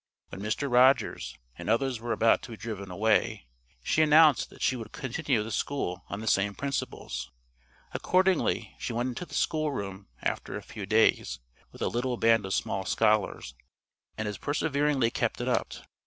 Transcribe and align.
When 0.29 0.41
Mr. 0.41 0.67
Rogers 0.67 1.37
and 1.59 1.69
others 1.69 1.99
were 1.99 2.11
about 2.11 2.41
to 2.41 2.49
be 2.49 2.57
driven 2.57 2.89
away, 2.89 3.45
she 3.83 4.01
announced 4.01 4.49
that 4.49 4.63
she 4.63 4.75
would 4.75 4.91
continue 4.91 5.43
the 5.43 5.51
school 5.51 6.05
on 6.09 6.21
the 6.21 6.27
same 6.27 6.55
principles. 6.55 7.29
Accordingly 7.93 8.73
she 8.79 8.93
went 8.93 9.09
into 9.09 9.27
the 9.27 9.35
school 9.35 9.71
room 9.71 10.07
after 10.23 10.57
a 10.57 10.63
few 10.63 10.87
days, 10.87 11.37
with 11.71 11.83
a 11.83 11.87
little 11.87 12.17
band 12.17 12.47
of 12.47 12.53
small 12.55 12.83
scholars, 12.83 13.53
and 14.17 14.25
has 14.25 14.39
perseveringly 14.39 15.11
kept 15.11 15.39
it 15.39 15.47
up. 15.47 15.71